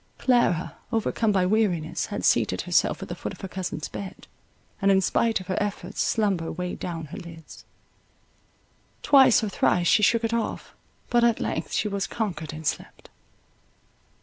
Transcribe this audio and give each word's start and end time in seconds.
Clara, 0.17 0.77
overcome 0.91 1.31
by 1.31 1.45
weariness, 1.45 2.07
had 2.07 2.25
seated 2.25 2.61
herself 2.63 3.03
at 3.03 3.07
the 3.07 3.13
foot 3.13 3.33
of 3.33 3.41
her 3.41 3.47
cousin's 3.47 3.87
bed, 3.87 4.25
and 4.81 4.89
in 4.89 4.99
spite 4.99 5.39
of 5.39 5.45
her 5.45 5.57
efforts 5.61 6.01
slumber 6.01 6.51
weighed 6.51 6.79
down 6.79 7.05
her 7.05 7.19
lids; 7.19 7.65
twice 9.03 9.43
or 9.43 9.49
thrice 9.49 9.85
she 9.85 10.01
shook 10.01 10.23
it 10.23 10.33
off; 10.33 10.73
but 11.11 11.23
at 11.23 11.39
length 11.39 11.71
she 11.73 11.87
was 11.87 12.07
conquered 12.07 12.51
and 12.51 12.65
slept. 12.65 13.09